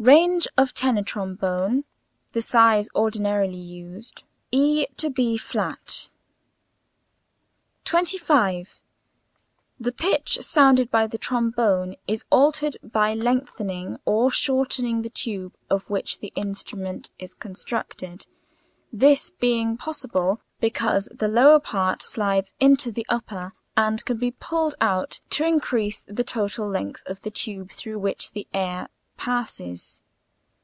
Range 0.00 0.46
of 0.56 0.72
tenor 0.74 1.02
trombone 1.02 1.82
(the 2.30 2.40
size 2.40 2.88
ordinarily 2.94 3.58
used) 3.58 4.22
E 4.52 4.86
to 4.96 5.10
b 5.10 5.36
flat'] 5.36 6.08
25. 7.84 8.78
The 9.80 9.90
pitch 9.90 10.38
sounded 10.40 10.88
by 10.92 11.08
the 11.08 11.18
trombone 11.18 11.96
is 12.06 12.24
altered 12.30 12.76
by 12.80 13.12
lengthening 13.14 13.98
or 14.04 14.30
shortening 14.30 15.02
the 15.02 15.10
tube 15.10 15.56
of 15.68 15.90
which 15.90 16.20
the 16.20 16.32
instrument 16.36 17.10
is 17.18 17.34
constructed, 17.34 18.24
this 18.92 19.30
being 19.30 19.76
possible 19.76 20.40
because 20.60 21.08
the 21.10 21.26
lower 21.26 21.58
part 21.58 22.02
slides 22.02 22.54
into 22.60 22.92
the 22.92 23.04
upper 23.08 23.52
and 23.76 24.04
can 24.04 24.18
be 24.18 24.30
pulled 24.30 24.76
out 24.80 25.18
to 25.30 25.44
increase 25.44 26.02
the 26.06 26.22
total 26.22 26.68
length 26.68 27.02
of 27.06 27.22
the 27.22 27.32
tube 27.32 27.72
through 27.72 27.98
which 27.98 28.30
the 28.30 28.46
air 28.54 28.88
passes. 29.20 30.00